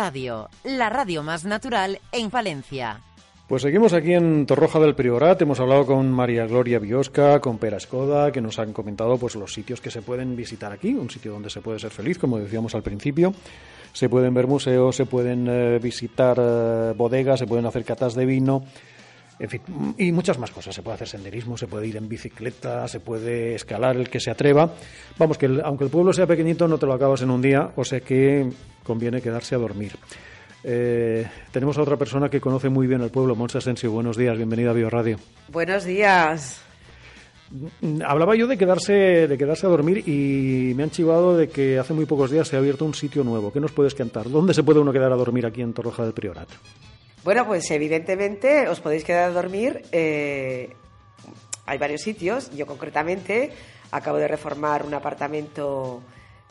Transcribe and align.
Radio, 0.00 0.48
la 0.64 0.88
radio 0.88 1.22
más 1.22 1.44
natural 1.44 2.00
en 2.10 2.30
Valencia. 2.30 3.02
Pues 3.46 3.60
seguimos 3.60 3.92
aquí 3.92 4.14
en 4.14 4.46
Torroja 4.46 4.80
del 4.80 4.94
Priorat. 4.94 5.42
Hemos 5.42 5.60
hablado 5.60 5.84
con 5.84 6.10
María 6.10 6.46
Gloria 6.46 6.78
Biosca, 6.78 7.38
con 7.42 7.58
Pera 7.58 7.76
Escoda, 7.76 8.32
que 8.32 8.40
nos 8.40 8.58
han 8.58 8.72
comentado 8.72 9.18
pues 9.18 9.34
los 9.34 9.52
sitios 9.52 9.82
que 9.82 9.90
se 9.90 10.00
pueden 10.00 10.34
visitar 10.36 10.72
aquí, 10.72 10.94
un 10.94 11.10
sitio 11.10 11.32
donde 11.32 11.50
se 11.50 11.60
puede 11.60 11.78
ser 11.78 11.90
feliz, 11.90 12.18
como 12.18 12.38
decíamos 12.38 12.74
al 12.74 12.82
principio. 12.82 13.34
Se 13.92 14.08
pueden 14.08 14.32
ver 14.32 14.46
museos, 14.46 14.96
se 14.96 15.04
pueden 15.04 15.46
eh, 15.46 15.78
visitar 15.78 16.38
eh, 16.40 16.94
bodegas, 16.96 17.38
se 17.38 17.46
pueden 17.46 17.66
hacer 17.66 17.84
catas 17.84 18.14
de 18.14 18.24
vino, 18.24 18.64
en 19.40 19.48
fin, 19.48 19.62
y 19.96 20.12
muchas 20.12 20.38
más 20.38 20.50
cosas. 20.50 20.74
Se 20.74 20.82
puede 20.82 20.96
hacer 20.96 21.08
senderismo, 21.08 21.56
se 21.56 21.66
puede 21.66 21.86
ir 21.86 21.96
en 21.96 22.08
bicicleta, 22.08 22.86
se 22.86 23.00
puede 23.00 23.54
escalar 23.54 23.96
el 23.96 24.10
que 24.10 24.20
se 24.20 24.30
atreva. 24.30 24.70
Vamos, 25.18 25.38
que 25.38 25.46
aunque 25.64 25.84
el 25.84 25.90
pueblo 25.90 26.12
sea 26.12 26.26
pequeñito, 26.26 26.68
no 26.68 26.76
te 26.76 26.84
lo 26.84 26.92
acabas 26.92 27.22
en 27.22 27.30
un 27.30 27.40
día, 27.40 27.72
o 27.74 27.84
sea 27.84 28.00
que 28.00 28.50
conviene 28.84 29.22
quedarse 29.22 29.54
a 29.54 29.58
dormir. 29.58 29.92
Eh, 30.62 31.26
tenemos 31.50 31.78
a 31.78 31.82
otra 31.82 31.96
persona 31.96 32.28
que 32.28 32.38
conoce 32.38 32.68
muy 32.68 32.86
bien 32.86 33.00
el 33.00 33.10
pueblo, 33.10 33.34
Monse 33.34 33.58
Asensio. 33.58 33.90
Buenos 33.90 34.18
días, 34.18 34.36
bienvenida 34.36 34.70
a 34.70 34.74
Bioradio. 34.74 35.16
Buenos 35.48 35.84
días. 35.84 36.62
Hablaba 38.06 38.36
yo 38.36 38.46
de 38.46 38.58
quedarse, 38.58 39.26
de 39.26 39.38
quedarse 39.38 39.66
a 39.66 39.70
dormir 39.70 40.06
y 40.06 40.74
me 40.74 40.82
han 40.82 40.90
chivado 40.90 41.36
de 41.36 41.48
que 41.48 41.78
hace 41.78 41.94
muy 41.94 42.04
pocos 42.04 42.30
días 42.30 42.46
se 42.46 42.56
ha 42.56 42.58
abierto 42.58 42.84
un 42.84 42.94
sitio 42.94 43.24
nuevo. 43.24 43.52
¿Qué 43.52 43.58
nos 43.58 43.72
puedes 43.72 43.94
cantar? 43.94 44.28
¿Dónde 44.28 44.52
se 44.52 44.62
puede 44.62 44.80
uno 44.80 44.92
quedar 44.92 45.12
a 45.12 45.16
dormir 45.16 45.46
aquí 45.46 45.62
en 45.62 45.72
Torroja 45.72 46.04
del 46.04 46.12
Priorat? 46.12 46.48
Bueno, 47.30 47.46
pues 47.46 47.70
evidentemente 47.70 48.66
os 48.66 48.80
podéis 48.80 49.04
quedar 49.04 49.30
a 49.30 49.32
dormir. 49.32 49.84
Eh, 49.92 50.68
hay 51.64 51.78
varios 51.78 52.00
sitios. 52.00 52.50
Yo 52.56 52.66
concretamente 52.66 53.52
acabo 53.92 54.18
de 54.18 54.26
reformar 54.26 54.84
un 54.84 54.94
apartamento, 54.94 56.02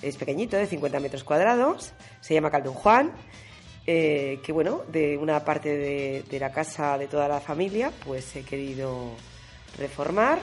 es 0.02 0.16
pequeñito, 0.16 0.56
de 0.56 0.68
50 0.68 1.02
metros 1.02 1.26
cuadrados. 1.26 1.92
Se 2.22 2.34
llama 2.34 2.50
Caldón 2.50 2.76
Juan. 2.76 3.12
Eh, 3.86 4.40
que 4.42 4.54
bueno, 4.54 4.84
de 4.90 5.18
una 5.18 5.44
parte 5.44 5.76
de, 5.76 6.40
la 6.40 6.54
casa 6.54 6.98
de 6.98 7.08
toda 7.08 7.28
la 7.28 7.42
familia, 7.42 7.92
pues 8.06 8.34
he 8.38 8.44
querido 8.44 9.16
reformar, 9.78 10.40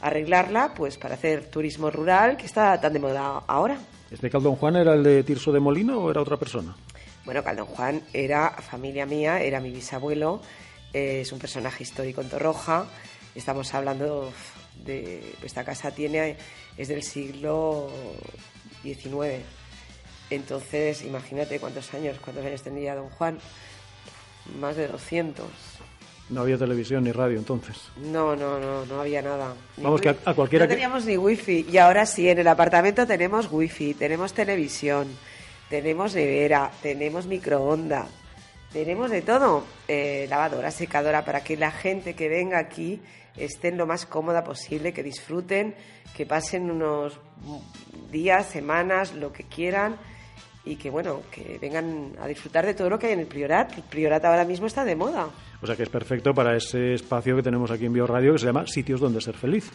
arreglarla, 0.00 0.74
pues 0.74 0.98
para 0.98 1.14
hacer 1.14 1.44
turismo 1.44 1.92
rural, 1.92 2.36
que 2.36 2.46
está 2.46 2.80
tan 2.80 2.92
de 2.92 2.98
moda 2.98 3.44
ahora. 3.46 3.78
¿Este 4.10 4.30
Caldón 4.30 4.56
Juan 4.56 4.74
era 4.74 4.94
el 4.94 5.04
de 5.04 5.22
Tirso 5.22 5.52
de 5.52 5.60
Molino 5.60 6.00
o 6.00 6.10
era 6.10 6.22
otra 6.22 6.36
persona? 6.36 6.74
Bueno, 7.26 7.42
Caldón 7.42 7.66
Juan 7.66 8.02
era 8.12 8.50
familia 8.50 9.04
mía, 9.04 9.42
era 9.42 9.58
mi 9.60 9.70
bisabuelo, 9.70 10.40
es 10.92 11.32
un 11.32 11.40
personaje 11.40 11.82
histórico 11.82 12.20
en 12.20 12.28
Torroja. 12.30 12.86
Estamos 13.34 13.74
hablando 13.74 14.32
de. 14.84 15.34
Esta 15.42 15.64
casa 15.64 15.90
tiene. 15.90 16.36
es 16.78 16.86
del 16.86 17.02
siglo 17.02 17.90
XIX. 18.82 19.42
Entonces, 20.30 21.02
imagínate 21.02 21.58
cuántos 21.58 21.92
años, 21.94 22.16
cuántos 22.24 22.46
años 22.46 22.62
tendría 22.62 22.94
don 22.94 23.10
Juan. 23.10 23.38
Más 24.60 24.76
de 24.76 24.86
200. 24.86 25.44
No 26.30 26.42
había 26.42 26.56
televisión 26.56 27.02
ni 27.02 27.10
radio 27.10 27.38
entonces. 27.38 27.76
No, 27.96 28.36
no, 28.36 28.60
no, 28.60 28.86
no 28.86 29.00
había 29.00 29.20
nada. 29.20 29.54
Ni 29.76 29.82
Vamos, 29.82 30.00
que 30.00 30.10
a, 30.10 30.16
a 30.24 30.34
cualquiera 30.34 30.64
No 30.64 30.68
teníamos 30.68 31.04
ni 31.04 31.16
wifi. 31.16 31.66
Y 31.70 31.78
ahora 31.78 32.06
sí, 32.06 32.28
en 32.28 32.38
el 32.38 32.46
apartamento 32.46 33.04
tenemos 33.04 33.48
wifi, 33.50 33.94
tenemos 33.94 34.32
televisión, 34.32 35.08
tenemos 35.68 36.14
nevera, 36.14 36.70
tenemos 36.82 37.26
microondas, 37.26 38.08
tenemos 38.72 39.10
de 39.10 39.22
todo. 39.22 39.64
Eh, 39.88 40.26
lavadora, 40.28 40.70
secadora, 40.70 41.24
para 41.24 41.42
que 41.42 41.56
la 41.56 41.70
gente 41.70 42.14
que 42.14 42.28
venga 42.28 42.58
aquí 42.58 43.00
esté 43.36 43.70
lo 43.72 43.86
más 43.86 44.06
cómoda 44.06 44.44
posible, 44.44 44.92
que 44.92 45.02
disfruten, 45.02 45.74
que 46.16 46.26
pasen 46.26 46.70
unos 46.70 47.18
días, 48.10 48.46
semanas, 48.46 49.14
lo 49.14 49.32
que 49.32 49.44
quieran 49.44 49.96
y 50.66 50.76
que 50.76 50.90
bueno, 50.90 51.22
que 51.30 51.58
vengan 51.60 52.16
a 52.20 52.26
disfrutar 52.26 52.66
de 52.66 52.74
todo 52.74 52.90
lo 52.90 52.98
que 52.98 53.06
hay 53.06 53.12
en 53.12 53.20
el 53.20 53.26
Priorat. 53.26 53.72
El 53.76 53.84
Priorat 53.84 54.24
ahora 54.24 54.44
mismo 54.44 54.66
está 54.66 54.84
de 54.84 54.96
moda. 54.96 55.28
O 55.62 55.66
sea 55.66 55.76
que 55.76 55.84
es 55.84 55.88
perfecto 55.88 56.34
para 56.34 56.56
ese 56.56 56.94
espacio 56.94 57.36
que 57.36 57.42
tenemos 57.42 57.70
aquí 57.70 57.86
en 57.86 57.92
Bioradio 57.92 58.32
que 58.32 58.38
se 58.40 58.46
llama 58.46 58.66
Sitios 58.66 59.00
donde 59.00 59.20
ser 59.20 59.36
feliz. 59.36 59.70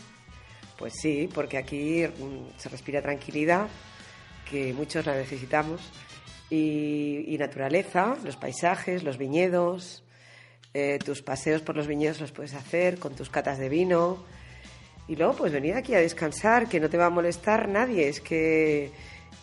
Pues 0.78 0.94
sí, 1.02 1.30
porque 1.34 1.58
aquí 1.58 2.04
mm, 2.06 2.58
se 2.58 2.68
respira 2.68 3.02
tranquilidad, 3.02 3.68
que 4.52 4.74
muchos 4.74 5.06
la 5.06 5.16
necesitamos, 5.16 5.82
y, 6.52 7.38
naturaleza, 7.40 8.18
los 8.26 8.36
paisajes, 8.36 9.04
los 9.04 9.18
viñedos, 9.18 10.04
eh, 10.74 11.00
tus 11.04 11.22
paseos 11.22 11.62
por 11.62 11.78
los 11.78 11.88
viñedos 11.88 12.20
los 12.20 12.34
puedes 12.34 12.54
hacer 12.54 13.00
con 13.00 13.16
tus 13.16 13.30
catas 13.30 13.58
de 13.58 13.70
vino. 13.70 14.24
Y 15.08 15.16
luego, 15.16 15.34
pues 15.34 15.54
venir 15.54 15.76
aquí 15.76 15.96
a 15.96 16.00
descansar, 16.00 16.68
que 16.68 16.82
no 16.82 16.90
te 16.90 16.98
va 16.98 17.06
a 17.06 17.10
molestar 17.10 17.70
nadie. 17.70 18.10
Es 18.10 18.20
que 18.20 18.92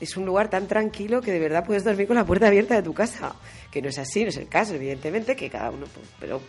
es 0.01 0.17
un 0.19 0.27
lugar 0.27 0.51
tan 0.51 0.69
tranquilo 0.69 1.23
que 1.23 1.33
de 1.33 1.41
verdad 1.41 1.65
puedes 1.65 1.83
dormir 1.83 2.07
con 2.07 2.17
la 2.17 2.27
puerta 2.27 2.47
abierta 2.47 2.75
de 2.75 2.83
tu 2.83 2.93
casa. 2.93 3.35
Que 3.73 3.81
no 3.81 3.89
es 3.89 3.99
así, 3.99 4.23
no 4.23 4.29
es 4.29 4.37
el 4.37 4.49
caso, 4.49 4.75
evidentemente, 4.75 5.35
que 5.35 5.49
cada 5.49 5.71
uno. 5.71 5.87
Pues, 5.87 6.07
pero 6.21 6.43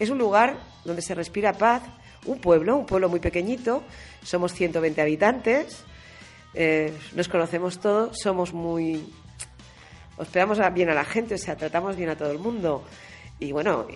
es 0.00 0.10
un 0.10 0.18
lugar 0.18 0.58
donde 0.84 1.02
se 1.02 1.14
respira 1.14 1.52
paz, 1.52 1.82
un 2.26 2.40
pueblo, 2.40 2.76
un 2.76 2.86
pueblo 2.86 3.08
muy 3.08 3.20
pequeñito, 3.20 3.84
somos 4.22 4.52
120 4.54 5.00
habitantes, 5.00 5.84
eh, 6.54 6.92
nos 7.14 7.28
conocemos 7.28 7.78
todos, 7.78 8.18
somos 8.18 8.52
muy. 8.52 9.12
hospedamos 10.16 10.58
bien 10.74 10.90
a 10.90 10.94
la 10.94 11.04
gente, 11.04 11.34
o 11.34 11.38
sea, 11.38 11.56
tratamos 11.56 11.96
bien 11.96 12.10
a 12.10 12.16
todo 12.16 12.30
el 12.30 12.38
mundo. 12.38 12.84
Y 13.38 13.52
bueno, 13.52 13.86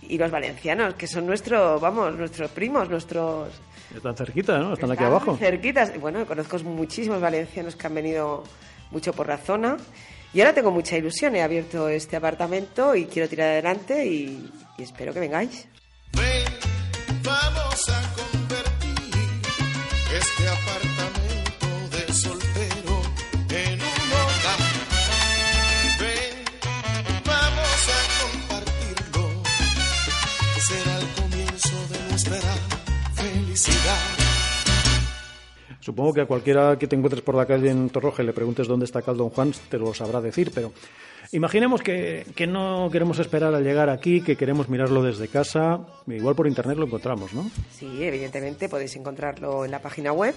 y, 0.00 0.14
y 0.14 0.18
los 0.18 0.30
valencianos, 0.30 0.94
que 0.94 1.06
son 1.06 1.26
nuestros, 1.26 1.80
vamos, 1.80 2.14
nuestros 2.14 2.50
primos, 2.50 2.88
nuestros. 2.88 3.48
Están 3.94 4.16
cerquita, 4.16 4.58
¿no? 4.58 4.74
Están, 4.74 4.92
aquí 4.92 5.04
abajo. 5.04 5.36
Cerquitas. 5.36 5.98
Bueno, 6.00 6.26
conozco 6.26 6.58
muchísimos 6.60 7.20
valencianos 7.20 7.76
que 7.76 7.86
han 7.86 7.94
venido 7.94 8.44
mucho 8.90 9.12
por 9.12 9.28
la 9.28 9.38
zona. 9.38 9.76
Y 10.32 10.40
ahora 10.40 10.52
tengo 10.52 10.70
mucha 10.70 10.96
ilusión. 10.96 11.36
He 11.36 11.42
abierto 11.42 11.88
este 11.88 12.16
apartamento 12.16 12.94
y 12.94 13.06
quiero 13.06 13.28
tirar 13.28 13.50
adelante 13.50 14.06
y, 14.06 14.50
y 14.78 14.82
espero 14.82 15.12
que 15.12 15.20
vengáis. 15.20 15.68
Ven, 16.12 16.44
vamos 17.22 17.88
a 17.88 18.14
convertir 18.16 19.22
este 20.12 20.48
apartamento 20.48 20.93
Será 30.66 30.98
el 30.98 31.22
comienzo 31.22 31.76
de 31.92 32.08
nuestra 32.08 32.40
felicidad. 33.12 33.98
Supongo 35.80 36.14
que 36.14 36.22
a 36.22 36.26
cualquiera 36.26 36.78
que 36.78 36.86
te 36.86 36.96
encuentres 36.96 37.22
por 37.22 37.34
la 37.34 37.44
calle 37.44 37.70
en 37.70 37.90
Torroja 37.90 38.22
y 38.22 38.26
le 38.26 38.32
preguntes 38.32 38.66
dónde 38.66 38.86
está 38.86 39.02
Caldón 39.02 39.28
Juan, 39.28 39.52
te 39.68 39.76
lo 39.76 39.92
sabrá 39.92 40.22
decir, 40.22 40.52
pero 40.54 40.72
imaginemos 41.32 41.82
que, 41.82 42.24
que, 42.34 42.46
no 42.46 42.88
queremos 42.90 43.18
esperar 43.18 43.54
a 43.54 43.60
llegar 43.60 43.90
aquí, 43.90 44.22
que 44.22 44.36
queremos 44.36 44.70
mirarlo 44.70 45.02
desde 45.02 45.28
casa, 45.28 45.86
igual 46.06 46.34
por 46.34 46.46
internet 46.46 46.78
lo 46.78 46.86
encontramos, 46.86 47.34
¿no? 47.34 47.50
Sí, 47.70 48.02
evidentemente 48.02 48.70
podéis 48.70 48.96
encontrarlo 48.96 49.66
en 49.66 49.70
la 49.70 49.82
página 49.82 50.14
web, 50.14 50.34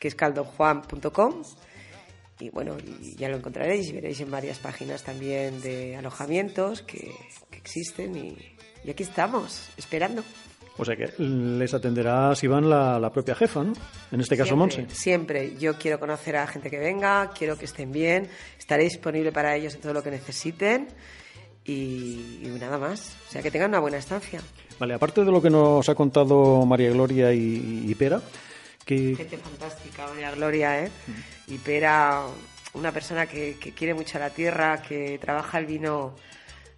que 0.00 0.08
es 0.08 0.14
caldonjuan.com. 0.14 1.42
Y 2.40 2.48
bueno, 2.48 2.78
ya 3.18 3.28
lo 3.28 3.36
encontraréis 3.36 3.90
y 3.90 3.92
veréis 3.92 4.20
en 4.20 4.30
varias 4.30 4.58
páginas 4.58 5.02
también 5.02 5.60
de 5.60 5.96
alojamientos 5.96 6.80
que, 6.80 7.10
que 7.50 7.58
existen 7.58 8.16
y, 8.16 8.55
y 8.86 8.90
aquí 8.90 9.02
estamos, 9.02 9.68
esperando. 9.76 10.22
O 10.78 10.84
sea 10.84 10.94
que 10.94 11.10
les 11.18 11.72
atenderá 11.74 12.34
Sivan 12.34 12.68
la, 12.68 13.00
la 13.00 13.10
propia 13.10 13.34
jefa, 13.34 13.64
¿no? 13.64 13.72
En 14.12 14.20
este 14.20 14.36
caso, 14.36 14.54
siempre, 14.54 14.82
Monse. 14.82 14.94
Siempre. 14.94 15.56
Yo 15.58 15.76
quiero 15.76 15.98
conocer 15.98 16.36
a 16.36 16.42
la 16.42 16.46
gente 16.46 16.70
que 16.70 16.78
venga, 16.78 17.30
quiero 17.36 17.56
que 17.56 17.64
estén 17.64 17.90
bien, 17.90 18.28
estaré 18.58 18.84
disponible 18.84 19.32
para 19.32 19.56
ellos 19.56 19.74
en 19.74 19.80
todo 19.80 19.94
lo 19.94 20.02
que 20.02 20.10
necesiten 20.10 20.88
y, 21.64 22.40
y 22.42 22.56
nada 22.60 22.78
más. 22.78 23.16
O 23.28 23.32
sea, 23.32 23.42
que 23.42 23.50
tengan 23.50 23.70
una 23.70 23.80
buena 23.80 23.96
estancia. 23.96 24.40
Vale, 24.78 24.94
aparte 24.94 25.24
de 25.24 25.32
lo 25.32 25.40
que 25.42 25.50
nos 25.50 25.88
ha 25.88 25.94
contado 25.94 26.64
María 26.66 26.90
Gloria 26.90 27.32
y, 27.32 27.84
y 27.88 27.94
Pera, 27.94 28.20
que... 28.84 29.16
Gente 29.16 29.38
fantástica, 29.38 30.06
María 30.08 30.30
Gloria, 30.32 30.84
¿eh? 30.84 30.90
Mm. 31.06 31.54
Y 31.54 31.58
Pera, 31.58 32.26
una 32.74 32.92
persona 32.92 33.26
que, 33.26 33.56
que 33.58 33.72
quiere 33.72 33.94
mucho 33.94 34.18
a 34.18 34.20
la 34.20 34.30
tierra, 34.30 34.82
que 34.82 35.18
trabaja 35.18 35.58
el 35.58 35.64
vino 35.66 36.14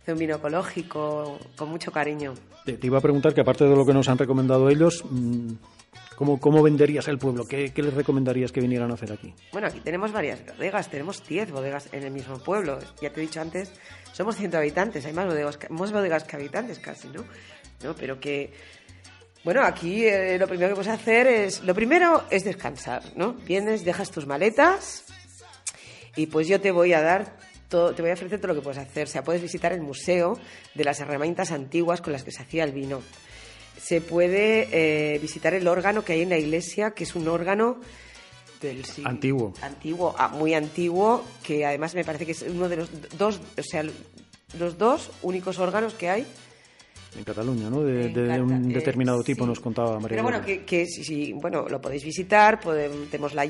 de 0.09 0.15
un 0.15 0.19
vino 0.19 0.37
ecológico 0.37 1.39
con 1.55 1.69
mucho 1.69 1.93
cariño. 1.93 2.33
Te, 2.65 2.79
iba 2.81 2.97
a 2.97 3.01
preguntar 3.01 3.35
que 3.35 3.43
aparte 3.43 3.65
de 3.65 3.77
lo 3.77 3.85
que 3.85 3.93
nos 3.93 4.09
han 4.09 4.17
recomendado 4.17 4.71
ellos, 4.71 5.05
¿cómo, 6.17 6.41
cómo 6.41 6.63
venderías 6.63 7.09
el 7.09 7.19
pueblo? 7.19 7.47
¿Qué, 7.47 7.73
¿Qué, 7.75 7.83
les 7.83 7.93
recomendarías 7.93 8.51
que 8.51 8.63
vinieran 8.63 8.91
a 8.91 8.95
hacer 8.95 9.13
aquí? 9.13 9.35
Bueno, 9.53 9.69
aquí 9.69 9.81
tenemos 9.81 10.11
varias 10.11 10.45
bodegas, 10.47 10.89
tenemos 10.91 11.23
10 11.29 11.53
bodegas 11.53 11.91
en 11.93 12.05
el 12.05 12.11
mismo 12.11 12.39
pueblo. 12.39 12.79
Ya 13.03 13.11
te 13.11 13.21
he 13.21 13.25
dicho 13.25 13.41
antes, 13.43 13.71
somos 14.13 14.37
100 14.37 14.57
habitantes, 14.57 15.05
hay 15.05 15.13
más 15.13 15.27
bodegas, 15.27 15.59
más 15.69 15.93
bodegas 15.93 16.25
que 16.25 16.37
habitantes 16.37 16.79
casi, 16.79 17.09
¿no? 17.09 17.25
¿No? 17.85 17.95
Pero 17.95 18.19
que... 18.19 18.51
Bueno, 19.45 19.63
aquí 19.63 20.07
eh, 20.07 20.39
lo 20.39 20.49
primero 20.49 20.71
que 20.71 20.75
puedes 20.77 20.93
hacer 20.93 21.27
es... 21.27 21.63
Lo 21.65 21.75
primero 21.75 22.25
es 22.31 22.45
descansar, 22.45 23.03
¿no? 23.15 23.35
Vienes, 23.47 23.85
dejas 23.85 24.11
tus 24.11 24.27
maletas 24.27 25.05
y 26.17 26.27
pues 26.27 26.49
yo 26.49 26.61
te 26.61 26.71
voy 26.71 26.95
a 26.95 27.03
dar 27.03 27.37
todo, 27.69 27.95
te 27.95 28.03
voy 28.03 28.11
a 28.11 28.15
ofrecer 28.15 28.39
todo 28.41 28.49
lo 28.49 28.55
que 28.55 28.63
puedes 28.65 28.79
hacer. 28.79 29.05
O 29.05 29.11
sea, 29.11 29.23
puedes 29.25 29.43
visitar 29.43 29.73
el 29.73 29.81
museo 29.81 30.39
de 30.75 30.85
las 30.85 31.01
herramientas 31.01 31.51
antiguas 31.53 32.01
con 32.01 32.13
las 32.13 32.23
que 32.25 32.31
se 32.33 32.43
hacía 32.43 32.65
el 32.65 32.73
vino. 32.73 33.03
Se 33.81 34.01
puede 34.01 34.69
eh, 34.73 35.19
visitar 35.21 35.55
el 35.55 35.69
órgano 35.69 36.05
que 36.05 36.15
hay 36.15 36.23
en 36.23 36.31
la 36.31 36.39
iglesia, 36.39 36.91
que 36.93 37.05
es 37.05 37.15
un 37.15 37.29
órgano 37.29 37.79
del 38.61 38.85
siglo 38.85 39.09
Antiguo. 39.09 39.55
antiguo, 39.63 40.15
ah, 40.19 40.29
muy 40.29 40.53
antiguo, 40.55 41.25
que 41.45 41.65
además 41.65 41.95
me 41.95 42.05
parece 42.05 42.27
que 42.27 42.33
es 42.33 42.43
uno 42.43 42.69
de 42.69 42.77
los 42.77 42.91
dos, 43.17 43.41
o 43.57 43.63
sea, 43.63 43.85
los 44.59 44.77
dos 44.79 45.13
únicos 45.23 45.61
órganos 45.61 45.95
que 45.95 46.09
hay 46.11 46.27
En 47.17 47.23
Cataluña, 47.23 47.71
¿no? 47.71 47.85
De, 47.85 48.09
un 48.41 48.71
eh, 48.71 48.75
determinado 48.75 49.23
tipo 49.23 49.45
sí. 49.45 49.49
nos 49.49 49.61
contaba 49.61 50.01
María. 50.01 50.09
Pero 50.17 50.23
bueno, 50.25 50.43
que, 50.45 50.87
bueno, 51.41 51.69
lo 51.69 51.81
podéis 51.81 52.05
visitar, 52.05 52.61
podem- 52.61 53.09
tenemos 53.09 53.33
la, 53.35 53.47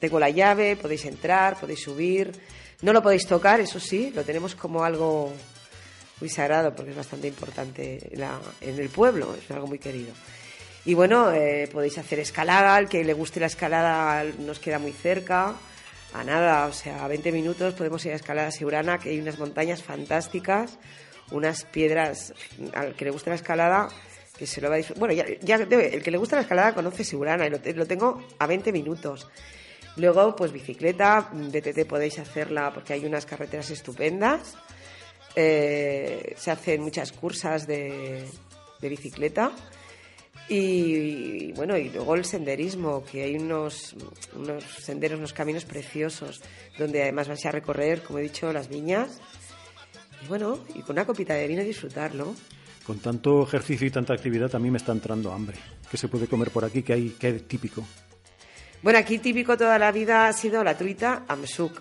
tengo 0.00 0.18
la 0.18 0.30
llave, 0.30 0.74
podéis 0.76 1.04
entrar, 1.04 1.58
podéis 1.60 1.82
subir. 1.82 2.32
No 2.84 2.92
lo 2.92 3.02
podéis 3.02 3.26
tocar, 3.26 3.60
eso 3.60 3.80
sí, 3.80 4.12
lo 4.14 4.24
tenemos 4.24 4.54
como 4.54 4.84
algo 4.84 5.32
muy 6.20 6.28
sagrado 6.28 6.74
porque 6.74 6.90
es 6.90 6.96
bastante 6.98 7.26
importante 7.28 8.10
en, 8.60 8.78
el 8.78 8.90
pueblo, 8.90 9.34
es 9.34 9.50
algo 9.50 9.66
muy 9.66 9.78
querido. 9.78 10.12
Y 10.84 10.92
bueno, 10.92 11.32
eh, 11.32 11.66
podéis 11.72 11.96
hacer 11.96 12.18
escalada, 12.18 12.76
al 12.76 12.90
que 12.90 13.02
le 13.02 13.14
guste 13.14 13.40
la 13.40 13.46
escalada 13.46 14.22
nos 14.40 14.58
queda 14.58 14.78
muy 14.78 14.92
cerca, 14.92 15.54
a 16.12 16.24
nada, 16.24 16.66
o 16.66 16.74
sea, 16.74 17.02
a 17.02 17.08
20 17.08 17.32
minutos 17.32 17.72
podemos 17.72 18.04
ir 18.04 18.12
a 18.12 18.16
escalada 18.16 18.50
Siurana, 18.50 18.98
que 18.98 19.08
hay 19.08 19.18
unas 19.18 19.38
montañas 19.38 19.82
fantásticas, 19.82 20.78
unas 21.30 21.64
piedras, 21.64 22.34
al 22.74 22.94
que 22.96 23.06
le 23.06 23.12
guste 23.12 23.30
la 23.30 23.36
escalada, 23.36 23.88
que 24.36 24.46
se 24.46 24.60
lo 24.60 24.68
va 24.68 24.74
a 24.74 24.76
disfrutar. 24.76 25.00
Bueno, 25.00 25.14
ya, 25.14 25.54
el 25.54 26.02
que 26.02 26.10
le 26.10 26.18
gusta 26.18 26.36
la 26.36 26.42
escalada 26.42 26.74
conoce 26.74 27.02
Siurana 27.02 27.46
y 27.46 27.50
lo, 27.50 27.60
lo 27.64 27.86
tengo 27.86 28.22
a 28.38 28.46
20 28.46 28.72
minutos. 28.72 29.26
Luego, 29.96 30.34
pues 30.34 30.52
bicicleta, 30.52 31.30
BTT 31.32 31.86
podéis 31.86 32.18
hacerla 32.18 32.72
porque 32.72 32.94
hay 32.94 33.04
unas 33.04 33.26
carreteras 33.26 33.70
estupendas. 33.70 34.56
Eh, 35.36 36.34
se 36.36 36.50
hacen 36.50 36.82
muchas 36.82 37.12
cursas 37.12 37.66
de, 37.66 38.24
de 38.80 38.88
bicicleta. 38.88 39.52
Y, 40.48 41.52
bueno, 41.52 41.76
y 41.78 41.88
luego 41.88 42.14
el 42.14 42.24
senderismo, 42.24 43.02
que 43.04 43.22
hay 43.22 43.36
unos, 43.36 43.94
unos 44.34 44.62
senderos, 44.64 45.18
unos 45.18 45.32
caminos 45.32 45.64
preciosos, 45.64 46.42
donde 46.78 47.02
además 47.02 47.28
vais 47.28 47.46
a 47.46 47.50
recorrer, 47.50 48.02
como 48.02 48.18
he 48.18 48.22
dicho, 48.22 48.52
las 48.52 48.68
viñas. 48.68 49.20
Y 50.22 50.28
bueno, 50.28 50.58
y 50.74 50.80
con 50.80 50.96
una 50.96 51.06
copita 51.06 51.34
de 51.34 51.48
vino 51.48 51.62
disfrutarlo. 51.62 52.34
Con 52.86 52.98
tanto 52.98 53.42
ejercicio 53.42 53.86
y 53.86 53.90
tanta 53.90 54.12
actividad, 54.12 54.54
a 54.54 54.58
mí 54.58 54.70
me 54.70 54.76
está 54.76 54.92
entrando 54.92 55.32
hambre. 55.32 55.56
¿Qué 55.90 55.96
se 55.96 56.08
puede 56.08 56.26
comer 56.26 56.50
por 56.50 56.64
aquí? 56.64 56.82
¿Qué 56.82 56.92
hay, 56.92 57.16
qué 57.18 57.28
hay 57.28 57.40
típico? 57.40 57.86
Bueno, 58.84 58.98
aquí 58.98 59.18
típico 59.18 59.56
toda 59.56 59.78
la 59.78 59.90
vida 59.92 60.28
ha 60.28 60.32
sido 60.34 60.62
la 60.62 60.76
truita 60.76 61.22
amsuk, 61.26 61.80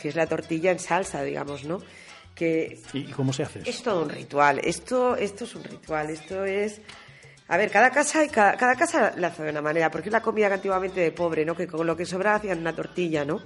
que 0.00 0.10
es 0.10 0.14
la 0.14 0.28
tortilla 0.28 0.70
en 0.70 0.78
salsa, 0.78 1.24
digamos, 1.24 1.64
¿no? 1.64 1.82
Que 2.36 2.80
¿Y 2.92 3.06
cómo 3.10 3.32
se 3.32 3.42
hace? 3.42 3.62
es 3.68 3.82
todo 3.82 4.02
un 4.04 4.10
ritual. 4.10 4.60
Esto, 4.62 5.16
esto 5.16 5.42
es 5.42 5.56
un 5.56 5.64
ritual. 5.64 6.08
Esto 6.08 6.44
es. 6.44 6.80
A 7.48 7.56
ver, 7.56 7.68
cada 7.72 7.90
casa 7.90 8.24
y 8.24 8.28
cada, 8.28 8.56
cada 8.56 8.76
casa 8.76 9.12
la 9.16 9.26
hace 9.26 9.42
de 9.42 9.50
una 9.50 9.60
manera, 9.60 9.90
porque 9.90 10.08
es 10.08 10.12
la 10.12 10.22
comida 10.22 10.46
que 10.46 10.54
antiguamente 10.54 11.00
de 11.00 11.10
pobre, 11.10 11.44
¿no? 11.44 11.56
Que 11.56 11.66
con 11.66 11.84
lo 11.84 11.96
que 11.96 12.06
sobra 12.06 12.36
hacían 12.36 12.60
una 12.60 12.74
tortilla, 12.76 13.24
¿no? 13.24 13.40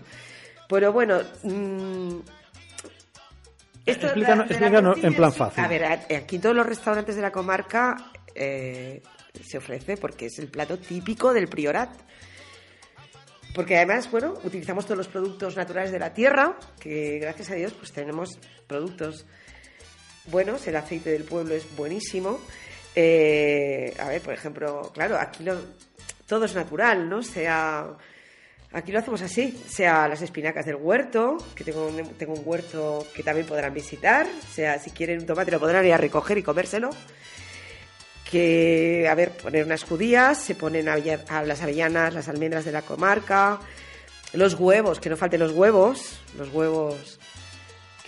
Pero 0.69 0.93
bueno. 0.93 1.20
mm, 1.43 2.19
esto 3.87 4.08
Explícanos- 4.08 4.50
la 4.61 5.06
en 5.08 5.14
plan 5.14 5.32
fácil. 5.32 5.64
A 5.64 5.69
ver, 5.69 5.85
aquí 5.85 6.38
todos 6.38 6.55
los 6.55 6.67
restaurantes 6.67 7.17
de 7.17 7.23
la 7.23 7.32
comarca 7.32 8.12
eh, 8.35 9.02
se 9.43 9.56
ofrece 9.56 9.97
porque 9.97 10.26
es 10.26 10.38
el 10.38 10.49
plato 10.49 10.79
típico 10.79 11.32
del 11.32 11.49
priorat. 11.49 11.91
Porque 13.55 13.76
además, 13.76 14.11
bueno, 14.11 14.35
utilizamos 14.44 14.85
todos 14.85 14.99
los 14.99 15.08
productos 15.08 15.56
naturales 15.56 15.91
de 15.91 15.99
la 15.99 16.14
tierra, 16.14 16.56
que 16.79 17.19
gracias 17.19 17.50
a 17.50 17.55
Dios 17.55 17.73
pues 17.73 17.93
tenemos 17.93 18.38
productos 18.67 19.26
buenos, 20.26 20.67
el 20.69 20.76
aceite 20.76 21.11
del 21.11 21.25
pueblo 21.25 21.55
es 21.55 21.64
buenísimo. 21.76 22.38
Eh, 22.94 23.94
a 23.99 24.08
ver, 24.08 24.20
por 24.23 24.35
ejemplo, 24.35 24.91
claro, 24.94 25.17
aquí 25.19 25.43
lo- 25.44 25.61
todo 26.26 26.44
es 26.44 26.55
natural, 26.55 27.08
¿no? 27.08 27.23
Sea, 27.25 27.88
aquí 28.73 28.93
lo 28.93 29.00
hacemos 29.00 29.20
así, 29.23 29.61
sea 29.69 30.06
las 30.06 30.23
espinacas 30.23 30.64
del 30.67 30.76
huerto, 30.76 31.37
que 31.56 31.64
tengo 31.64 31.88
un, 31.88 32.08
tengo 32.14 32.35
un 32.35 32.43
huerto 32.44 33.05
que 33.14 33.25
también 33.25 33.47
podrán 33.49 33.75
visitar, 33.75 34.26
sea 34.52 34.79
si 34.79 34.91
quieren 34.91 35.19
un 35.20 35.26
tomate 35.26 35.50
lo 35.50 35.58
podrán 35.58 35.85
ir 35.87 35.93
a 35.93 35.97
recoger 35.97 36.38
y 36.38 36.43
comérselo 36.44 36.91
que, 38.31 39.09
a 39.09 39.15
ver, 39.15 39.31
poner 39.32 39.65
unas 39.65 39.82
judías, 39.85 40.38
se 40.38 40.55
ponen 40.55 40.88
a 40.88 40.97
las 40.97 41.62
avellanas, 41.62 42.15
las 42.15 42.29
almendras 42.29 42.65
de 42.65 42.73
la 42.73 42.82
comarca, 42.82 43.61
los 44.32 44.55
huevos, 44.55 45.00
que 45.00 45.11
no 45.11 45.17
falten 45.17 45.41
los 45.41 45.53
huevos, 45.53 46.21
los 46.38 46.53
huevos 46.53 47.19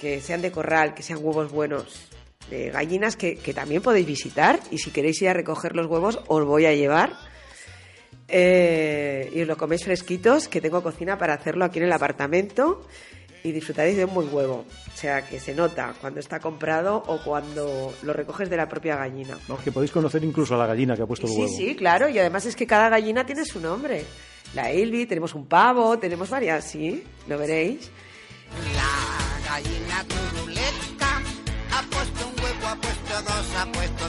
que 0.01 0.21
sean 0.21 0.43
de 0.43 0.53
corral, 0.53 0.95
que 0.95 1.03
sean 1.03 1.21
huevos 1.23 1.51
buenos, 1.51 2.09
de 2.51 2.71
gallinas 2.71 3.17
que, 3.17 3.37
que 3.37 3.55
también 3.55 3.83
podéis 3.83 4.07
visitar 4.07 4.61
y 4.71 4.79
si 4.79 4.91
queréis 4.91 5.21
ir 5.23 5.29
a 5.29 5.35
recoger 5.35 5.75
los 5.75 5.87
huevos 5.87 6.21
os 6.27 6.45
voy 6.45 6.67
a 6.67 6.75
llevar. 6.75 7.13
Eh, 8.29 9.31
y 9.35 9.43
os 9.43 9.49
lo 9.49 9.59
coméis 9.59 9.85
fresquitos, 9.85 10.49
que 10.49 10.61
tengo 10.61 10.83
cocina 10.83 11.19
para 11.19 11.35
hacerlo 11.35 11.65
aquí 11.65 11.79
en 11.79 11.85
el 11.85 11.93
apartamento 11.93 12.87
y 13.45 13.53
disfrutaréis 13.53 13.97
de 13.97 14.05
un 14.05 14.15
buen 14.15 14.33
huevo. 14.33 14.65
O 14.93 14.97
sea, 14.97 15.23
que 15.27 15.41
se 15.41 15.55
nota 15.55 15.95
cuando 16.01 16.21
está 16.21 16.39
comprado 16.41 17.03
o 17.07 17.19
cuando 17.25 17.93
lo 18.03 18.13
recoges 18.13 18.49
de 18.51 18.57
la 18.57 18.69
propia 18.69 18.97
gallina. 18.97 19.37
No, 19.49 19.57
que 19.59 19.73
podéis 19.73 19.91
conocer 19.93 20.23
incluso 20.25 20.55
a 20.55 20.59
la 20.59 20.67
gallina 20.67 20.95
que 20.97 21.03
ha 21.03 21.07
puesto 21.07 21.27
el 21.27 21.33
Sí, 21.33 21.39
huevo. 21.41 21.53
sí, 21.57 21.75
claro, 21.77 22.09
y 22.09 22.19
además 22.19 22.47
es 22.47 22.55
que 22.57 22.67
cada 22.67 22.89
gallina 22.89 23.27
tiene 23.27 23.45
su 23.45 23.61
nombre. 23.61 24.05
La 24.55 24.71
Elvi, 24.71 25.07
tenemos 25.07 25.35
un 25.35 25.47
pavo, 25.47 25.99
tenemos 25.99 26.29
varias, 26.31 26.65
sí, 26.65 27.03
lo 27.27 27.39
veréis. 27.39 27.91
La 28.75 29.51
gallina 29.51 30.05
turuleta 30.05 31.23
ha 31.73 31.83
puesto 31.91 32.29
un 32.29 32.35
huevo, 32.45 32.67
ha 32.69 32.77
puesto 32.77 33.23
dos, 33.23 33.57
ha 33.57 33.73
puesto 33.73 34.02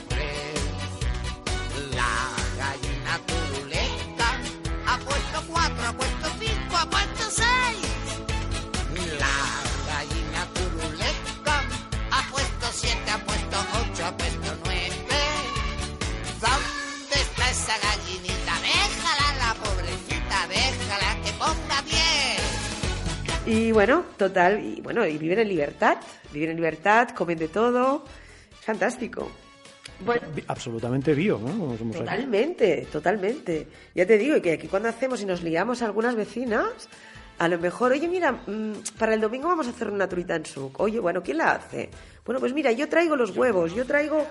Y 23.53 23.71
bueno, 23.71 24.03
total, 24.17 24.65
y 24.65 24.81
bueno, 24.81 25.05
y 25.05 25.15
viven 25.19 25.37
en 25.37 25.47
libertad, 25.47 25.97
viven 26.31 26.49
en 26.49 26.55
libertad, 26.55 27.09
comen 27.09 27.37
de 27.37 27.49
todo, 27.49 28.03
es 28.51 28.65
fantástico. 28.65 29.29
Bueno, 30.03 30.23
Absolutamente 30.47 31.13
bio, 31.13 31.37
¿no? 31.37 31.77
Somos 31.77 31.95
aquí. 31.97 31.99
Totalmente, 31.99 32.87
totalmente. 32.91 33.67
Ya 33.93 34.07
te 34.07 34.17
digo 34.17 34.41
que 34.41 34.53
aquí 34.53 34.67
cuando 34.67 34.89
hacemos 34.89 35.21
y 35.21 35.25
nos 35.25 35.43
liamos 35.43 35.83
a 35.83 35.85
algunas 35.85 36.15
vecinas, 36.15 36.89
a 37.37 37.47
lo 37.47 37.59
mejor, 37.59 37.91
oye, 37.91 38.07
mira, 38.07 38.31
mm, 38.31 38.97
para 38.97 39.13
el 39.13 39.21
domingo 39.21 39.49
vamos 39.49 39.67
a 39.67 39.69
hacer 39.69 39.87
una 39.91 40.09
truita 40.09 40.35
en 40.35 40.47
suc. 40.47 40.79
Oye, 40.79 40.99
bueno, 40.99 41.21
¿quién 41.21 41.37
la 41.37 41.51
hace? 41.51 41.91
Bueno, 42.25 42.39
pues 42.39 42.53
mira, 42.53 42.71
yo 42.71 42.89
traigo 42.89 43.15
los 43.15 43.37
huevos, 43.37 43.75
yo 43.75 43.85
traigo, 43.85 44.25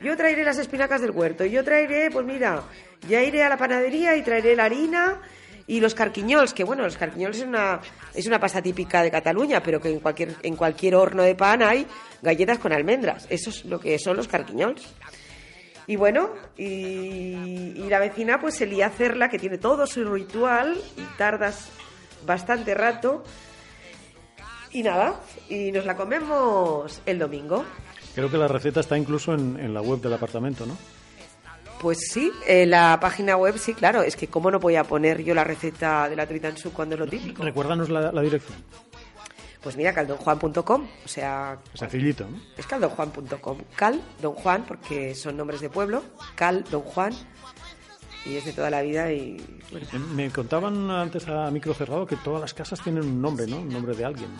yo 0.00 0.16
traeré 0.16 0.44
las 0.44 0.56
espinacas 0.56 1.02
del 1.02 1.10
huerto, 1.10 1.44
yo 1.44 1.62
traeré, 1.62 2.10
pues 2.10 2.24
mira, 2.24 2.62
ya 3.06 3.22
iré 3.22 3.42
a 3.42 3.50
la 3.50 3.58
panadería 3.58 4.16
y 4.16 4.22
traeré 4.22 4.56
la 4.56 4.64
harina 4.64 5.20
y 5.66 5.80
los 5.80 5.94
carquiñols, 5.94 6.52
que 6.54 6.64
bueno, 6.64 6.82
los 6.82 6.96
carquiñols 6.96 7.38
es 7.38 7.44
una, 7.44 7.80
es 8.14 8.26
una 8.26 8.40
pasta 8.40 8.60
típica 8.62 9.02
de 9.02 9.10
Cataluña, 9.10 9.62
pero 9.62 9.80
que 9.80 9.90
en 9.90 10.00
cualquier, 10.00 10.34
en 10.42 10.56
cualquier 10.56 10.94
horno 10.94 11.22
de 11.22 11.34
pan 11.34 11.62
hay 11.62 11.86
galletas 12.20 12.58
con 12.58 12.72
almendras. 12.72 13.26
Eso 13.30 13.50
es 13.50 13.64
lo 13.64 13.78
que 13.78 13.98
son 13.98 14.16
los 14.16 14.28
carquiñols. 14.28 14.82
Y 15.86 15.96
bueno, 15.96 16.30
y, 16.56 16.64
y 16.64 17.86
la 17.88 17.98
vecina 17.98 18.40
pues 18.40 18.54
se 18.54 18.66
lía 18.66 18.86
a 18.86 18.88
hacerla, 18.88 19.28
que 19.28 19.38
tiene 19.38 19.58
todo 19.58 19.86
su 19.86 20.04
ritual 20.04 20.78
y 20.96 21.02
tardas 21.16 21.68
bastante 22.24 22.74
rato. 22.74 23.24
Y 24.70 24.82
nada, 24.82 25.20
y 25.48 25.70
nos 25.70 25.84
la 25.84 25.96
comemos 25.96 27.02
el 27.04 27.18
domingo. 27.18 27.64
Creo 28.14 28.30
que 28.30 28.38
la 28.38 28.48
receta 28.48 28.80
está 28.80 28.96
incluso 28.96 29.34
en, 29.34 29.58
en 29.58 29.74
la 29.74 29.82
web 29.82 30.00
del 30.00 30.14
apartamento, 30.14 30.64
¿no? 30.66 30.76
Pues 31.82 31.98
sí, 32.12 32.32
la 32.48 32.98
página 33.00 33.36
web 33.36 33.58
sí, 33.58 33.74
claro, 33.74 34.02
es 34.02 34.14
que 34.14 34.28
cómo 34.28 34.50
no 34.52 34.60
voy 34.60 34.76
a 34.76 34.84
poner 34.84 35.22
yo 35.24 35.34
la 35.34 35.42
receta 35.42 36.08
de 36.08 36.14
la 36.14 36.26
truita 36.26 36.48
en 36.48 36.56
su 36.56 36.72
cuando 36.72 36.94
es 36.94 37.00
lo 37.00 37.06
típico. 37.08 37.42
Recuérdanos 37.42 37.90
la, 37.90 38.12
la 38.12 38.22
dirección. 38.22 38.56
Pues 39.60 39.76
mira, 39.76 39.92
caldonjuan.com, 39.92 40.86
o 41.04 41.08
sea, 41.08 41.58
Sencillito, 41.74 42.26
¿no? 42.28 42.40
es 42.56 42.66
caldonjuan.com. 42.66 43.58
Cal, 43.76 44.00
Don 44.20 44.32
Juan, 44.34 44.64
porque 44.66 45.14
son 45.14 45.36
nombres 45.36 45.60
de 45.60 45.70
pueblo, 45.70 46.02
Cal, 46.34 46.64
Don 46.70 46.82
Juan, 46.82 47.12
y 48.24 48.36
es 48.36 48.44
de 48.44 48.52
toda 48.52 48.70
la 48.70 48.82
vida 48.82 49.12
y 49.12 49.36
bueno, 49.70 49.86
Me 50.14 50.30
contaban 50.30 50.90
antes 50.90 51.28
a 51.28 51.50
micro 51.50 51.74
cerrado 51.74 52.06
que 52.06 52.16
todas 52.16 52.40
las 52.40 52.54
casas 52.54 52.80
tienen 52.80 53.04
un 53.04 53.22
nombre, 53.22 53.46
¿no? 53.46 53.58
Un 53.58 53.68
nombre 53.68 53.94
de 53.94 54.04
alguien. 54.04 54.30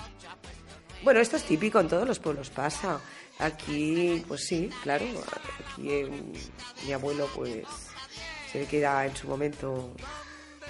Bueno, 1.05 1.19
esto 1.21 1.37
es 1.37 1.43
típico, 1.45 1.81
en 1.81 1.89
todos 1.89 2.07
los 2.07 2.19
pueblos 2.19 2.51
pasa. 2.51 3.01
Aquí, 3.39 4.25
pues 4.29 4.47
sí, 4.47 4.71
claro. 4.83 5.05
Aquí 5.73 5.91
eh, 5.91 6.11
mi 6.87 6.93
abuelo, 6.93 7.29
pues, 7.35 7.65
se 8.51 8.61
ve 8.61 8.67
que 8.67 8.79
era 8.79 9.07
en 9.07 9.17
su 9.17 9.27
momento 9.27 9.95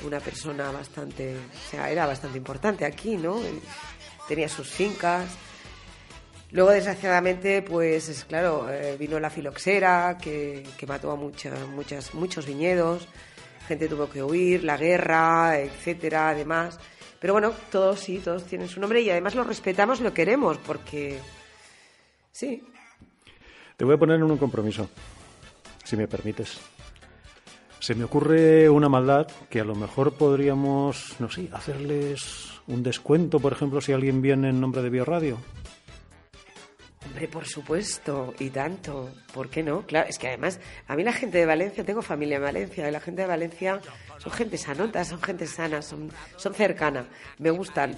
una 0.04 0.20
persona 0.20 0.70
bastante, 0.70 1.36
o 1.36 1.70
sea, 1.70 1.90
era 1.90 2.06
bastante 2.06 2.38
importante 2.38 2.84
aquí, 2.84 3.16
¿no? 3.16 3.40
Y 3.40 3.60
Tenía 4.28 4.48
sus 4.48 4.68
fincas. 4.70 5.28
Luego, 6.52 6.70
desgraciadamente, 6.70 7.62
pues, 7.62 8.08
es 8.08 8.24
claro, 8.24 8.70
eh, 8.70 8.96
vino 8.98 9.18
la 9.18 9.30
filoxera, 9.30 10.16
que, 10.20 10.62
que 10.76 10.86
mató 10.86 11.10
a 11.10 11.16
muchas, 11.16 11.58
muchas, 11.68 12.14
muchos 12.14 12.46
viñedos. 12.46 13.08
gente 13.66 13.88
tuvo 13.88 14.08
que 14.08 14.22
huir, 14.22 14.64
la 14.64 14.76
guerra, 14.76 15.58
etcétera, 15.58 16.30
además. 16.30 16.78
Pero 17.20 17.32
bueno, 17.34 17.52
todos 17.70 18.00
sí, 18.00 18.18
todos 18.18 18.44
tienen 18.44 18.68
su 18.68 18.80
nombre 18.80 19.00
y 19.00 19.10
además 19.10 19.34
lo 19.34 19.44
respetamos, 19.44 20.00
lo 20.00 20.12
queremos, 20.12 20.58
porque 20.58 21.18
sí. 22.32 22.62
Te 23.76 23.84
voy 23.84 23.94
a 23.94 23.98
poner 23.98 24.16
en 24.16 24.24
un 24.24 24.38
compromiso, 24.38 24.88
si 25.84 25.96
me 25.96 26.08
permites. 26.08 26.60
Se 27.78 27.94
me 27.94 28.04
ocurre 28.04 28.68
una 28.70 28.88
maldad 28.88 29.26
que 29.50 29.60
a 29.60 29.64
lo 29.64 29.74
mejor 29.74 30.14
podríamos, 30.14 31.16
no 31.18 31.30
sé, 31.30 31.48
hacerles 31.52 32.60
un 32.68 32.82
descuento, 32.82 33.40
por 33.40 33.52
ejemplo, 33.52 33.80
si 33.80 33.92
alguien 33.92 34.22
viene 34.22 34.50
en 34.50 34.60
nombre 34.60 34.82
de 34.82 34.90
Bioradio. 34.90 35.38
Hombre, 37.22 37.32
por 37.34 37.46
supuesto, 37.46 38.34
y 38.40 38.50
tanto. 38.50 39.08
¿Por 39.32 39.48
qué 39.48 39.62
no? 39.62 39.86
Claro, 39.86 40.08
es 40.08 40.18
que 40.18 40.26
además, 40.26 40.58
a 40.88 40.96
mí 40.96 41.04
la 41.04 41.12
gente 41.12 41.38
de 41.38 41.46
Valencia, 41.46 41.84
tengo 41.84 42.02
familia 42.02 42.38
en 42.38 42.42
Valencia, 42.42 42.88
y 42.88 42.90
la 42.90 42.98
gente 42.98 43.22
de 43.22 43.28
Valencia 43.28 43.80
son 44.18 44.32
gente 44.32 44.58
sanota, 44.58 45.04
son 45.04 45.22
gente 45.22 45.46
sana, 45.46 45.82
son, 45.82 46.10
son 46.36 46.52
cercana, 46.52 47.06
me 47.38 47.50
gustan. 47.50 47.94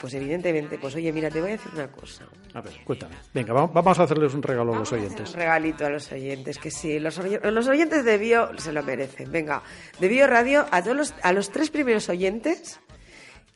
Pues 0.00 0.14
evidentemente, 0.14 0.78
pues 0.78 0.94
oye, 0.94 1.12
mira, 1.12 1.28
te 1.28 1.40
voy 1.40 1.50
a 1.50 1.52
decir 1.54 1.72
una 1.74 1.90
cosa. 1.90 2.28
A 2.54 2.60
ver, 2.60 2.72
cuéntame. 2.84 3.16
Venga, 3.34 3.52
va- 3.52 3.66
vamos 3.66 3.98
a 3.98 4.04
hacerles 4.04 4.32
un 4.34 4.42
regalo 4.44 4.72
a 4.72 4.76
los 4.76 4.88
Vamos 4.88 4.92
a 4.92 4.94
hacer 4.94 5.06
oyentes. 5.08 5.30
Un 5.34 5.40
regalito 5.40 5.84
a 5.84 5.90
los 5.90 6.12
oyentes, 6.12 6.58
que 6.58 6.70
sí, 6.70 7.00
los, 7.00 7.18
los 7.18 7.66
oyentes 7.66 8.04
de 8.04 8.16
Bio 8.16 8.56
se 8.58 8.72
lo 8.72 8.84
merecen. 8.84 9.32
Venga, 9.32 9.60
de 9.98 10.06
Bio 10.06 10.28
Radio, 10.28 10.66
a, 10.70 10.82
todos 10.84 10.96
los, 10.96 11.14
a 11.22 11.32
los 11.32 11.50
tres 11.50 11.70
primeros 11.70 12.08
oyentes 12.08 12.78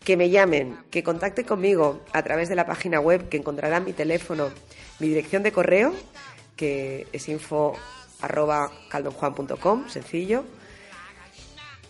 que 0.05 0.17
me 0.17 0.31
llamen, 0.31 0.79
que 0.91 1.03
contacten 1.03 1.45
conmigo 1.45 2.01
a 2.13 2.23
través 2.23 2.49
de 2.49 2.57
la 2.57 2.67
página 2.67 3.01
web, 3.01 3.29
que 3.29 3.37
encontrarán 3.37 3.85
mi 3.85 3.93
teléfono, 3.93 4.51
mi 4.99 5.09
dirección 5.09 5.43
de 5.43 5.53
correo, 5.53 5.93
que 6.57 7.07
es 7.13 7.29
info 7.29 7.75
arroba 8.21 8.71
caldonjuan.com, 8.89 9.89
sencillo, 9.89 10.45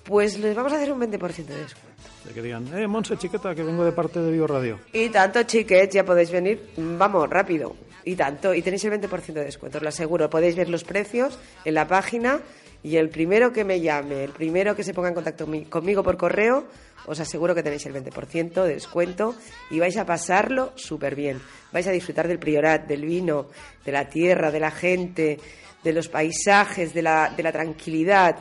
pues 0.05 0.39
les 0.39 0.55
vamos 0.55 0.73
a 0.73 0.77
hacer 0.77 0.93
un 0.93 1.01
20% 1.01 1.47
de 1.47 1.57
descuento. 1.57 1.93
De 2.25 2.33
que 2.33 2.43
digan, 2.43 2.67
eh, 2.77 2.87
Monse, 2.87 3.17
chiqueta, 3.17 3.55
que 3.55 3.63
vengo 3.63 3.85
de 3.85 3.93
parte 3.93 4.21
de 4.21 4.31
Bioradio. 4.31 4.79
Y 4.93 5.09
tanto, 5.09 5.43
chiquets, 5.43 5.95
ya 5.95 6.05
podéis 6.05 6.31
venir. 6.31 6.71
Vamos, 6.77 7.29
rápido. 7.29 7.75
Y 8.05 8.15
tanto. 8.15 8.55
Y 8.55 8.63
tenéis 8.63 8.85
el 8.85 8.93
20% 8.93 9.33
de 9.33 9.45
descuento, 9.45 9.79
os 9.79 9.83
lo 9.83 9.89
aseguro. 9.89 10.31
Podéis 10.31 10.57
ver 10.57 10.69
los 10.69 10.85
precios 10.85 11.39
en 11.65 11.75
la 11.75 11.87
página 11.87 12.41
y 12.83 12.97
el 12.97 13.09
primero 13.11 13.53
que 13.53 13.65
me 13.65 13.81
llame, 13.81 14.25
el 14.25 14.33
primero 14.33 14.75
que 14.75 14.83
se 14.85 14.93
ponga 14.95 15.09
en 15.09 15.15
contacto 15.15 15.47
mi- 15.47 15.65
conmigo 15.67 16.03
por 16.03 16.17
correo, 16.17 16.67
os 17.07 17.19
aseguro 17.21 17.55
que 17.55 17.63
tenéis 17.63 17.85
el 17.87 17.93
20% 17.95 18.65
de 18.65 18.75
descuento 18.75 19.35
y 19.71 19.79
vais 19.81 19.97
a 19.97 20.05
pasarlo 20.07 20.73
súper 20.77 21.15
bien. 21.15 21.41
Vais 21.73 21.87
a 21.87 21.93
disfrutar 21.93 22.29
del 22.29 22.39
priorat, 22.39 22.87
del 22.87 23.05
vino, 23.05 23.49
de 23.85 23.93
la 23.93 24.09
tierra, 24.09 24.51
de 24.51 24.61
la 24.61 24.71
gente, 24.71 25.39
de 25.83 25.93
los 25.93 26.09
paisajes, 26.09 26.93
de 26.95 27.03
la, 27.03 27.33
de 27.37 27.43
la 27.43 27.51
tranquilidad. 27.53 28.37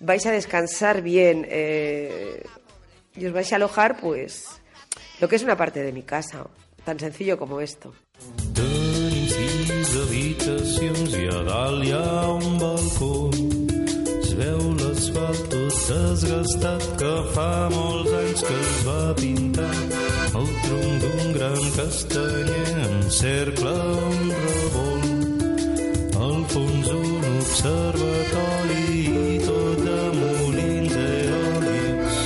Vais 0.00 0.24
a 0.26 0.30
descansar 0.32 1.00
bien. 1.02 1.46
eh, 1.48 2.42
y 3.18 3.24
os 3.24 3.32
vais 3.32 3.50
a 3.52 3.56
alojar, 3.56 3.96
pues, 3.98 4.44
lo 5.20 5.28
que 5.28 5.36
es 5.36 5.42
una 5.42 5.56
parte 5.56 5.82
de 5.82 5.90
mi 5.90 6.02
casa, 6.02 6.46
tan 6.84 6.98
sencillo 7.00 7.38
como 7.38 7.62
esto. 7.62 7.94
Veu 14.46 14.60
l'asfalt 14.78 15.40
tot 15.50 15.78
desgastat 15.90 16.84
que 17.00 17.12
fa 17.34 17.46
molts 17.72 18.12
anys 18.14 18.42
que 18.46 18.54
es 18.62 18.74
va 18.86 19.00
pintar. 19.18 19.70
El 20.38 20.46
tronc 20.62 21.00
d'un 21.02 21.32
gran 21.34 21.64
castanyer 21.74 22.84
encercla 23.00 23.72
un 24.10 24.30
revolt. 24.44 25.08
Al 26.26 26.38
fons 26.52 26.92
un 26.94 27.26
observatori 27.32 28.86
i 29.34 29.40
tot 29.48 29.82
de 29.88 29.98
molins 30.20 30.94
eòlics. 31.02 32.20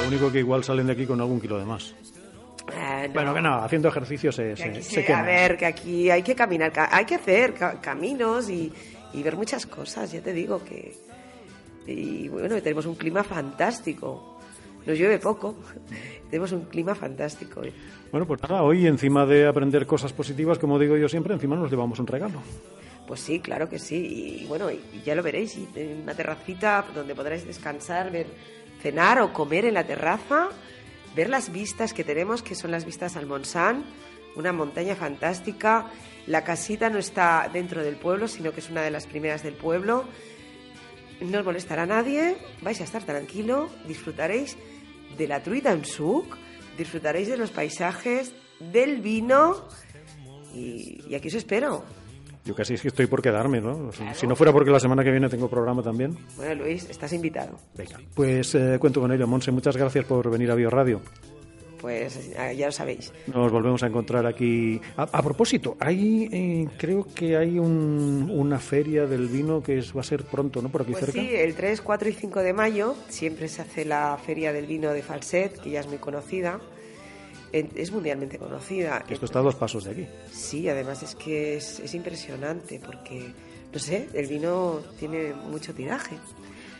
Lo 0.00 0.08
único 0.08 0.32
que 0.32 0.40
igual 0.42 0.64
salen 0.64 0.88
de 0.90 0.92
aquí 0.98 1.06
con 1.06 1.20
algún 1.20 1.40
kilo 1.40 1.58
de 1.60 1.64
más. 1.66 1.94
Eh, 2.72 3.06
no, 3.06 3.12
Bueno, 3.14 3.32
que 3.34 3.42
no, 3.42 3.54
haciendo 3.62 3.88
ejercicio 3.88 4.32
se, 4.32 4.54
que 4.54 4.56
se, 4.56 4.74
se 4.82 4.82
se- 4.82 5.04
quema. 5.04 5.20
a 5.20 5.22
ver, 5.22 5.56
que 5.56 5.66
aquí 5.66 6.10
hay 6.10 6.22
que 6.24 6.34
caminar, 6.34 6.72
ca- 6.72 6.88
hay 6.90 7.04
que 7.04 7.14
hacer 7.16 7.54
ca- 7.54 7.80
caminos 7.80 8.48
y, 8.50 8.72
y 9.12 9.22
ver 9.22 9.36
muchas 9.36 9.66
cosas, 9.66 10.12
ya 10.12 10.20
te 10.20 10.32
digo 10.32 10.62
que... 10.64 10.96
Y 11.86 12.28
bueno, 12.28 12.60
tenemos 12.62 12.86
un 12.86 12.94
clima 12.94 13.24
fantástico. 13.24 14.38
Nos 14.86 14.98
llueve 14.98 15.18
poco, 15.18 15.56
tenemos 16.30 16.52
un 16.52 16.62
clima 16.66 16.94
fantástico. 16.94 17.62
Bueno, 18.10 18.26
pues 18.26 18.40
nada, 18.42 18.62
hoy 18.62 18.86
encima 18.86 19.26
de 19.26 19.46
aprender 19.46 19.86
cosas 19.86 20.12
positivas, 20.12 20.58
como 20.58 20.78
digo 20.78 20.96
yo 20.96 21.08
siempre, 21.08 21.34
encima 21.34 21.56
nos 21.56 21.70
llevamos 21.70 21.98
un 21.98 22.06
regalo. 22.06 22.40
Pues 23.06 23.20
sí, 23.20 23.40
claro 23.40 23.68
que 23.68 23.78
sí. 23.78 24.42
Y 24.42 24.46
bueno, 24.46 24.70
y 24.70 25.02
ya 25.04 25.14
lo 25.14 25.22
veréis, 25.22 25.56
y 25.56 25.68
en 25.76 26.02
una 26.02 26.14
terracita 26.14 26.84
donde 26.94 27.14
podréis 27.14 27.46
descansar, 27.46 28.10
ver, 28.10 28.26
cenar 28.80 29.20
o 29.20 29.32
comer 29.32 29.64
en 29.64 29.74
la 29.74 29.84
terraza, 29.84 30.48
ver 31.14 31.28
las 31.28 31.52
vistas 31.52 31.92
que 31.92 32.04
tenemos, 32.04 32.42
que 32.42 32.54
son 32.54 32.70
las 32.70 32.84
vistas 32.84 33.16
al 33.16 33.26
Montsant, 33.26 33.84
una 34.36 34.52
montaña 34.52 34.94
fantástica. 34.94 35.86
La 36.26 36.44
casita 36.44 36.88
no 36.90 36.98
está 36.98 37.50
dentro 37.52 37.82
del 37.82 37.96
pueblo, 37.96 38.28
sino 38.28 38.52
que 38.52 38.60
es 38.60 38.70
una 38.70 38.82
de 38.82 38.90
las 38.90 39.06
primeras 39.06 39.42
del 39.42 39.54
pueblo. 39.54 40.04
No 41.20 41.38
os 41.38 41.44
molestará 41.44 41.82
a 41.82 41.86
nadie, 41.86 42.36
vais 42.62 42.80
a 42.80 42.84
estar 42.84 43.04
tranquilo, 43.04 43.68
disfrutaréis 43.86 44.56
de 45.16 45.28
la 45.28 45.42
truita 45.42 45.72
en 45.72 45.84
suc, 45.84 46.36
disfrutaréis 46.76 47.28
de 47.28 47.36
los 47.36 47.50
paisajes, 47.50 48.34
del 48.58 49.00
vino 49.00 49.66
y, 50.54 51.02
y 51.08 51.14
aquí 51.14 51.28
os 51.28 51.34
espero. 51.34 51.84
Yo 52.44 52.56
casi 52.56 52.74
es 52.74 52.82
que 52.82 52.88
estoy 52.88 53.06
por 53.06 53.22
quedarme, 53.22 53.60
¿no? 53.60 53.92
Si- 53.92 54.02
Si 54.14 54.26
no 54.26 54.34
fuera 54.34 54.52
porque 54.52 54.70
la 54.72 54.80
semana 54.80 55.04
que 55.04 55.12
viene 55.12 55.28
tengo 55.28 55.48
programa 55.48 55.80
también. 55.80 56.18
Bueno, 56.36 56.64
Luis, 56.64 56.88
estás 56.90 57.12
invitado. 57.12 57.56
Venga, 57.76 58.00
pues 58.16 58.54
eh, 58.56 58.78
cuento 58.80 59.00
con 59.00 59.12
ello. 59.12 59.28
Monse, 59.28 59.52
muchas 59.52 59.76
gracias 59.76 60.04
por 60.06 60.28
venir 60.28 60.50
a 60.50 60.56
Bioradio. 60.56 61.00
Pues 61.82 62.30
eh, 62.38 62.54
ya 62.56 62.66
lo 62.66 62.72
sabéis. 62.72 63.12
Nos 63.26 63.50
volvemos 63.52 63.82
a 63.82 63.88
encontrar 63.88 64.24
aquí. 64.24 64.80
A, 64.96 65.02
a 65.02 65.22
propósito, 65.22 65.76
hay, 65.80 66.28
eh, 66.32 66.68
creo 66.78 67.04
que 67.12 67.36
hay 67.36 67.58
un- 67.58 68.30
una 68.32 68.58
feria 68.60 69.04
del 69.06 69.26
vino 69.26 69.60
que 69.62 69.78
es- 69.78 69.94
va 69.94 70.00
a 70.00 70.04
ser 70.04 70.24
pronto, 70.24 70.62
¿no? 70.62 70.68
Por 70.70 70.82
aquí 70.82 70.92
Pues 70.92 71.06
cerca. 71.06 71.20
sí, 71.20 71.28
el 71.34 71.54
3, 71.54 71.80
4 71.82 72.08
y 72.08 72.12
5 72.12 72.40
de 72.40 72.52
mayo 72.52 72.94
siempre 73.08 73.48
se 73.48 73.62
hace 73.62 73.84
la 73.84 74.16
Feria 74.24 74.52
del 74.52 74.66
Vino 74.66 74.92
de 74.92 75.02
Falset, 75.02 75.58
que 75.60 75.70
ya 75.70 75.80
es 75.80 75.88
muy 75.88 75.98
conocida. 75.98 76.60
Es 77.52 77.92
mundialmente 77.92 78.38
conocida. 78.38 79.04
Esto 79.10 79.26
está 79.26 79.40
a 79.40 79.42
dos 79.42 79.56
pasos 79.56 79.84
de 79.84 79.90
aquí. 79.90 80.06
Sí, 80.32 80.68
además 80.70 81.02
es 81.02 81.14
que 81.16 81.56
es, 81.56 81.80
es 81.80 81.92
impresionante 81.94 82.80
porque, 82.82 83.26
no 83.72 83.78
sé, 83.78 84.08
el 84.14 84.26
vino 84.26 84.80
tiene 84.98 85.34
mucho 85.34 85.74
tiraje. 85.74 86.16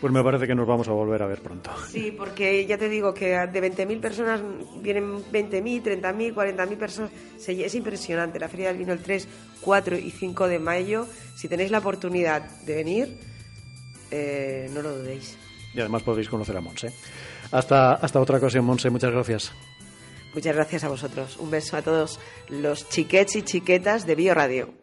Pues 0.02 0.12
me 0.12 0.24
parece 0.24 0.48
que 0.48 0.54
nos 0.56 0.66
vamos 0.66 0.88
a 0.88 0.90
volver 0.90 1.22
a 1.22 1.28
ver 1.28 1.40
pronto. 1.40 1.70
Sí, 1.88 2.10
porque 2.10 2.66
ya 2.66 2.76
te 2.76 2.88
digo 2.88 3.14
que 3.14 3.38
de 3.38 3.62
20.000 3.62 4.00
personas 4.00 4.40
vienen 4.80 5.22
20.000, 5.30 6.02
30.000, 6.02 6.34
40.000 6.34 6.76
personas. 6.76 7.12
Es 7.46 7.74
impresionante. 7.76 8.40
La 8.40 8.48
Feria 8.48 8.66
del 8.66 8.78
Vino 8.78 8.92
el 8.92 8.98
3, 8.98 9.28
4 9.60 9.96
y 9.96 10.10
5 10.10 10.48
de 10.48 10.58
mayo. 10.58 11.06
Si 11.36 11.46
tenéis 11.46 11.70
la 11.70 11.78
oportunidad 11.78 12.42
de 12.62 12.74
venir, 12.74 13.16
eh, 14.10 14.68
no 14.74 14.82
lo 14.82 14.92
dudéis. 14.96 15.38
Y 15.72 15.78
además 15.78 16.02
podréis 16.02 16.28
conocer 16.28 16.56
a 16.56 16.60
Monse. 16.60 16.92
Hasta, 17.52 17.92
hasta 17.94 18.20
otra 18.20 18.38
ocasión, 18.38 18.64
Monse. 18.64 18.90
Muchas 18.90 19.12
gracias. 19.12 19.52
Muchas 20.34 20.56
gracias 20.56 20.82
a 20.82 20.88
vosotros. 20.88 21.36
Un 21.36 21.52
beso 21.52 21.76
a 21.76 21.82
todos 21.82 22.18
los 22.48 22.88
chiquets 22.88 23.36
y 23.36 23.42
chiquetas 23.42 24.04
de 24.04 24.16
Bio 24.16 24.34
Radio. 24.34 24.81